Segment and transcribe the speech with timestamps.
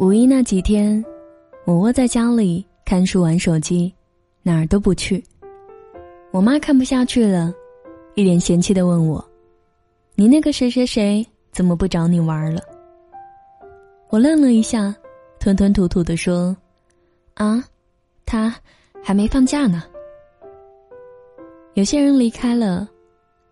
[0.00, 1.04] 五一那几天，
[1.66, 3.94] 我窝在家里看书玩手机，
[4.42, 5.22] 哪儿都不去。
[6.30, 7.52] 我妈看不下去了，
[8.14, 9.22] 一脸嫌弃的问我
[10.16, 12.62] ：“你那个谁谁谁怎么不找你玩了？”
[14.08, 14.94] 我愣了一下，
[15.38, 16.56] 吞吞吐吐的说
[17.36, 17.62] ：“啊，
[18.24, 18.54] 他
[19.04, 19.84] 还没放假呢。”
[21.76, 22.88] 有些人离开了，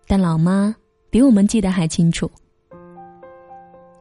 [0.07, 0.75] 但老妈
[1.11, 2.27] 比我们记得还清楚。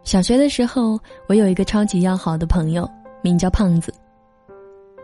[0.09, 2.89] 小学的时候，我有一个超级要好的朋友，
[3.21, 3.93] 名叫胖子。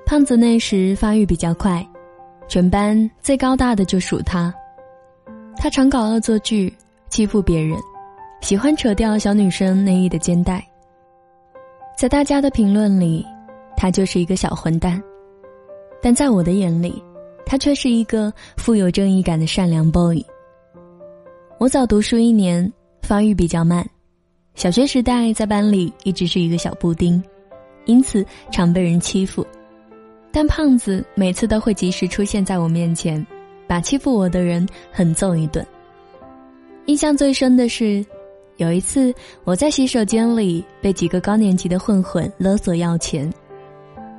[0.07, 1.87] 胖子那时发育比较快，
[2.49, 4.51] 全班最高大的就属他。
[5.59, 6.75] 他常搞恶作剧，
[7.11, 7.79] 欺负别人，
[8.41, 10.67] 喜欢扯掉小女生内衣的肩带。
[11.99, 13.27] 在大家的评论里，
[13.77, 14.99] 他就是一个小混蛋，
[16.01, 17.05] 但在我的眼里，
[17.45, 20.25] 他却是一个富有正义感的善良 boy。
[21.59, 23.87] 我早读书一年，发育比较慢。
[24.55, 27.23] 小学时代在班里一直是一个小布丁，
[27.87, 29.45] 因此常被人欺负。
[30.31, 33.25] 但胖子每次都会及时出现在我面前，
[33.67, 35.65] 把欺负我的人狠揍一顿。
[36.87, 38.05] 印象最深的是，
[38.57, 43.31] 有一次我在洗手间里被几个高年级的混混勒索要钱，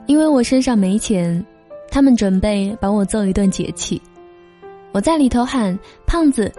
[0.06, 1.44] 因为我身上没钱，
[1.90, 4.02] 他们准备把我揍一顿解气。
[4.92, 6.52] 我在里头喊：“胖子。”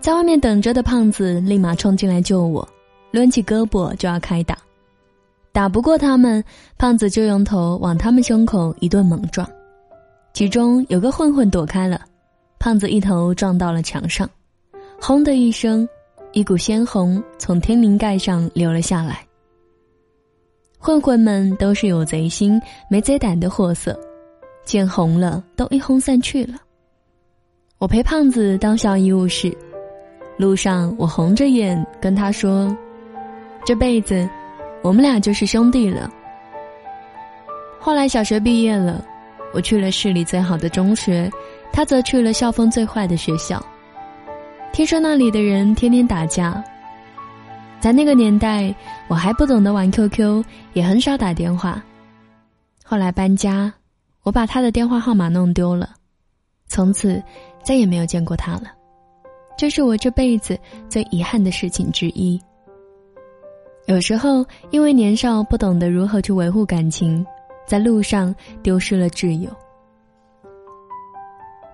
[0.00, 2.66] 在外面等着的胖子立马冲进来救我，
[3.10, 4.56] 抡起胳膊就要开打，
[5.52, 6.42] 打不过他们，
[6.78, 9.46] 胖子就用头往他们胸口一顿猛撞，
[10.32, 12.00] 其中有个混混躲开了，
[12.58, 14.28] 胖子一头撞到了墙上，
[15.00, 15.86] 轰的一声，
[16.32, 19.26] 一股鲜红从天灵盖上流了下来。
[20.78, 23.98] 混混们都是有贼心没贼胆的货色，
[24.64, 26.54] 见红了都一哄散去了。
[27.78, 29.54] 我陪胖子到校医务室。
[30.38, 32.74] 路上，我红着眼跟他说
[33.66, 34.26] ：“这辈子，
[34.82, 36.08] 我们俩就是兄弟了。”
[37.80, 39.04] 后来小学毕业了，
[39.52, 41.28] 我去了市里最好的中学，
[41.72, 43.60] 他则去了校风最坏的学校。
[44.72, 46.62] 听说那里的人天天打架。
[47.80, 48.72] 在那个年代，
[49.08, 51.82] 我还不懂得玩 QQ，也很少打电话。
[52.84, 53.72] 后来搬家，
[54.22, 55.90] 我把他的电话号码弄丢了，
[56.68, 57.20] 从此
[57.64, 58.77] 再也没有见过他了。
[59.58, 60.56] 这是我这辈子
[60.88, 62.40] 最遗憾的事情之一。
[63.86, 67.26] 有时候因为年少不懂得如何去维护感情，
[67.66, 68.32] 在路上
[68.62, 69.50] 丢失了挚友。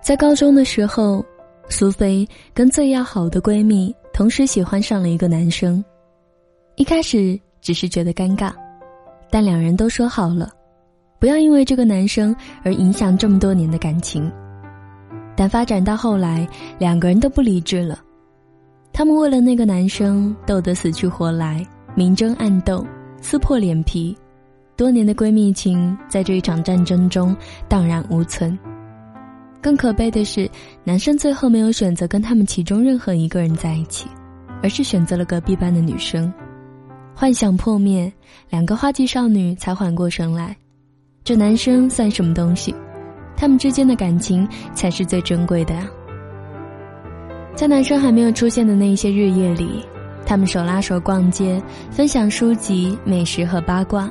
[0.01, 1.23] 在高中的时候，
[1.69, 5.83] 苏菲跟最要好的闺蜜同时喜欢上了一个男生，
[6.77, 8.51] 一开始只是觉得尴尬，
[9.29, 10.49] 但两人都说好了，
[11.19, 14.31] 不要因为这个男生而影响这么多年的感情。
[15.35, 16.47] 但发展到后来，
[16.79, 17.99] 两个人都不理智了。
[18.93, 21.65] 他们为了那个男生斗得死去活来，
[21.95, 22.85] 明争暗斗，
[23.21, 24.15] 撕破脸皮。
[24.77, 27.35] 多年的闺蜜情在这一场战争中
[27.67, 28.57] 荡然无存。
[29.61, 30.49] 更可悲的是，
[30.83, 34.07] 男生最后没有选择跟他们其中任何一个人在一起，
[34.61, 36.31] 而是选择了隔壁班的女生。
[37.13, 38.11] 幻想破灭，
[38.49, 40.55] 两个花季少女才缓过神来。
[41.23, 42.75] 这男生算什么东西？
[43.37, 45.73] 他们之间的感情才是最珍贵的！
[47.55, 49.85] 在男生还没有出现的那一些日夜里，
[50.25, 54.09] 他们手拉手逛街，分享书籍、美食和八卦，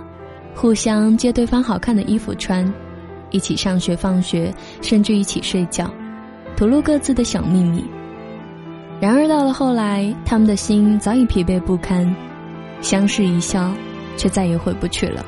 [0.55, 2.73] 互相借对方好看的衣服穿，
[3.31, 5.91] 一起上学放学，甚至一起睡觉，
[6.56, 7.85] 吐露各自的小秘密。
[9.01, 12.15] 然而到了后来，他们的心早已疲惫不堪，
[12.81, 13.71] 相视一笑，
[14.17, 15.25] 却再也回不去了。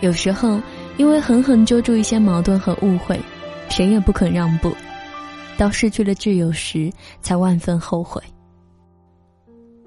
[0.00, 0.60] 有时候。
[0.98, 3.20] 因为狠狠揪住一些矛盾和误会，
[3.68, 4.74] 谁也不肯让步，
[5.58, 6.90] 到失去了挚友时，
[7.20, 8.22] 才万分后悔。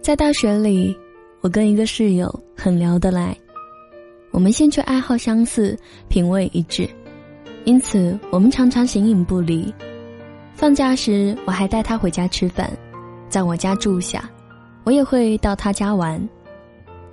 [0.02, 0.96] 在大学里，
[1.42, 3.36] 我跟一个室友很聊得来，
[4.32, 5.78] 我们兴趣爱好相似，
[6.10, 6.88] 品味一致，
[7.66, 9.74] 因此我们常常形影不离。
[10.54, 12.70] 放假时，我还带他回家吃饭，
[13.30, 14.30] 在我家住下，
[14.84, 16.22] 我也会到他家玩。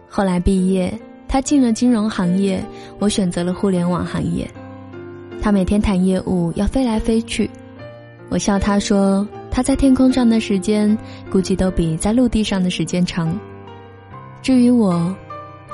[0.06, 0.92] 后来毕业。
[1.36, 2.65] 他进了金融行业，
[2.98, 4.50] 我选择了互联网行业。
[5.42, 7.50] 他每天谈业务要飞来飞去，
[8.30, 10.97] 我笑他说他在天空上的时间
[11.30, 13.38] 估计都比在陆地上的时间长。
[14.41, 15.15] 至于我，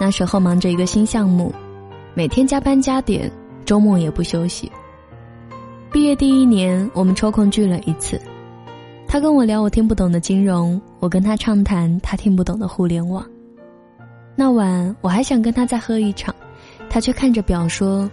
[0.01, 1.55] 那时候忙着一个新项目，
[2.13, 3.31] 每天加班加点，
[3.65, 4.69] 周末也不休息。
[5.93, 8.21] 毕业第一年，我们抽空聚了一次，
[9.07, 13.25] 他跟我聊我听不懂的金融，我跟他畅谈他听不懂的互联网。
[14.35, 16.35] 那晚我还想跟他再喝一场，
[16.89, 18.11] 他却看着表说：“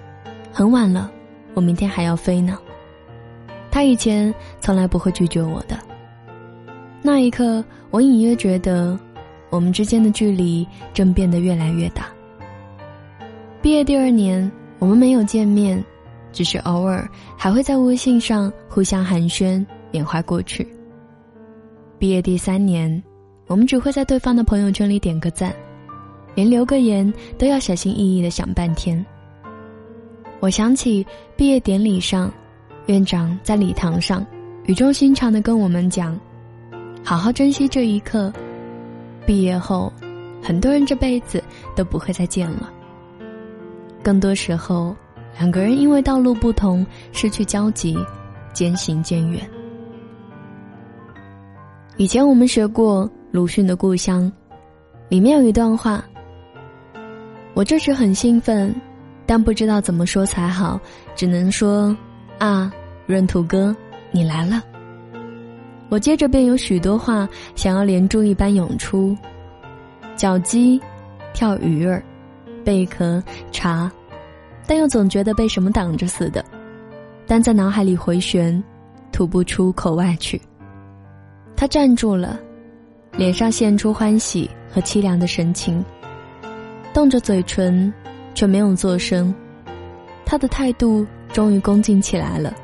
[0.52, 1.10] 很晚了，
[1.54, 2.58] 我明天还要飞呢。”
[3.72, 5.78] 他以前从来不会拒绝我的。
[7.02, 9.00] 那一刻，我隐约觉得，
[9.50, 12.08] 我们之间的距离正变得越来越大。
[13.62, 15.82] 毕业第二年，我们没有见面，
[16.34, 17.08] 只是偶尔
[17.38, 20.68] 还会在微信上互相寒暄，缅怀过去。
[21.98, 23.02] 毕业第三年，
[23.48, 25.54] 我们只会在对方的朋友圈里点个赞，
[26.36, 29.06] 连留个言都要小心翼翼的想半天。
[30.40, 31.06] 我想起
[31.36, 32.32] 毕业典礼上，
[32.86, 34.26] 院长在礼堂上
[34.66, 36.18] 语重心长的跟我们讲
[37.04, 38.32] ：“好好珍惜这一刻，
[39.26, 39.92] 毕业后，
[40.42, 41.44] 很多人这辈子
[41.76, 42.72] 都不会再见了。
[44.02, 44.96] 更多时候，
[45.38, 47.98] 两个人因为道路不同失去交集，
[48.54, 49.42] 渐行渐远。”
[51.98, 54.24] 以前我们学过鲁迅的《故乡》，
[55.10, 56.02] 里面有一段话
[57.60, 58.74] ：“我这时很兴奋。”
[59.28, 60.80] 但不知道怎么说才好，
[61.14, 61.94] 只能说
[62.40, 62.72] ：“啊，
[63.08, 63.76] 闰土哥，
[64.12, 64.64] 你来了。”
[65.90, 69.14] 我接着便有许多话想要连珠一般涌出：
[70.16, 70.82] 脚鸡、
[71.34, 72.02] 跳鱼儿、
[72.64, 73.22] 贝壳、
[73.52, 73.92] 茶，
[74.66, 76.44] 但又总觉得被什么挡着似的，
[77.28, 78.64] 但在脑海里回旋，
[79.12, 80.42] 吐不出口外去。
[81.56, 82.40] 他站住了，
[83.12, 85.84] 脸上现出欢喜和凄凉的神情，
[86.94, 87.92] 动着嘴唇。
[88.36, 89.36] 却没有作声，
[90.26, 92.56] 他的态度终于恭敬起来了，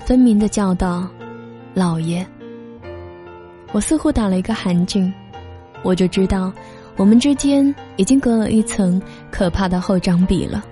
[0.00, 1.06] 分明的叫道
[1.74, 2.26] ：“老爷。”
[3.70, 5.12] 我似乎打了一个寒噤，
[5.84, 6.52] 我就知道，
[6.96, 9.00] 我们之间已经隔了一层
[9.30, 10.64] 可怕的厚障壁了。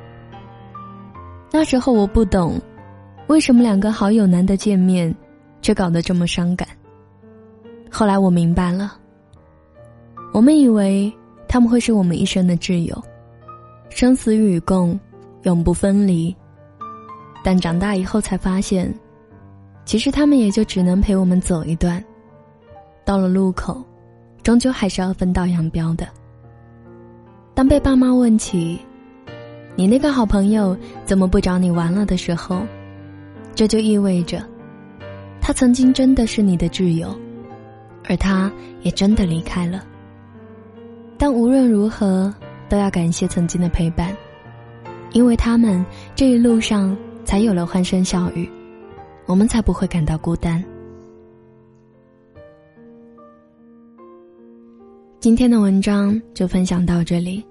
[1.52, 2.60] 那时候我不懂，
[3.28, 5.14] 为什么两个好友难得见面，
[5.62, 6.66] 却搞得这么伤感。
[7.88, 8.96] 后来我明白了，
[10.32, 11.12] 我们以为
[11.55, 13.01] 他们会是我们一生的挚友。
[13.89, 14.99] 生死与共，
[15.45, 16.35] 永不分离。
[17.45, 18.93] 但长大以后才发现，
[19.85, 22.05] 其实他们也就只能陪我们走一段。
[23.05, 23.81] 到了路口，
[24.43, 26.09] 终究还是要分道扬镳的。
[27.55, 28.77] 当被爸妈问起，
[29.77, 32.67] 你那个好朋友怎么不找你玩了的时候，
[33.55, 34.45] 这就意味着，
[35.41, 37.17] 他曾经真的是你的挚友，
[38.09, 38.51] 而他
[38.83, 39.85] 也真的离开了。
[41.25, 42.31] 但无论如何。
[42.69, 44.15] 都要感谢曾经的陪伴，
[45.12, 45.85] 因为他们
[46.15, 48.50] 这一路上才有了欢声笑语，
[49.26, 50.62] 我们才不会感到孤单。
[55.21, 57.44] 今天的文章就分享到这里，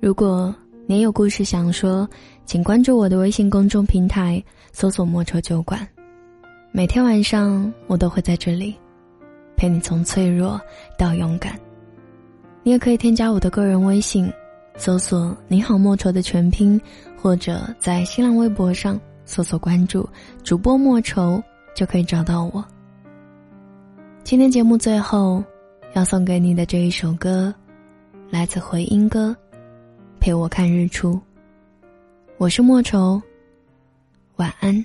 [0.00, 0.52] 如果
[0.86, 2.08] 您有故事想说，
[2.44, 5.86] 请关注我的微信公众平台，搜索“莫愁酒馆”，
[6.72, 8.74] 每天晚上我都会在这里，
[9.56, 10.60] 陪你从脆弱
[10.98, 11.52] 到勇敢。
[12.68, 14.30] 你也可以添加我的个人微信，
[14.76, 16.78] 搜索“你好莫愁”的全拼，
[17.16, 20.06] 或者在新浪微博上搜索关注
[20.44, 21.42] 主播莫愁，
[21.74, 22.62] 就可以找到我。
[24.22, 25.42] 今天节目最后
[25.94, 27.54] 要送给你的这一首歌，
[28.28, 29.30] 来自回音哥，
[30.20, 31.14] 《陪我看日出》。
[32.36, 33.18] 我是莫愁，
[34.36, 34.84] 晚安。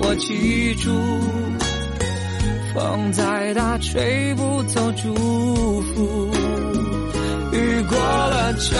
[0.00, 0.90] 我记住。
[2.74, 5.14] 风再大，吹不走祝
[5.82, 6.30] 福。
[7.52, 8.76] 雨过了，就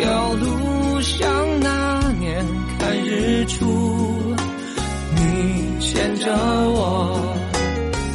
[0.00, 2.44] 有路像那年
[2.78, 4.34] 看日出。
[5.14, 7.34] 你牵着我，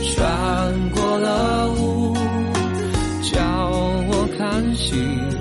[0.04, 2.14] 穿过了雾，
[3.24, 3.42] 叫
[4.10, 4.96] 我看希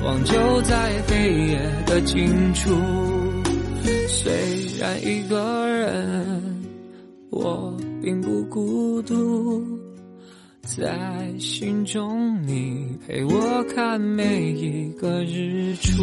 [0.04, 0.92] 望就在。
[1.08, 2.70] 黑夜的尽处，
[4.08, 4.32] 虽
[4.78, 6.42] 然一个人，
[7.30, 9.62] 我并不孤独，
[10.62, 16.02] 在心中你陪我看每一个日出。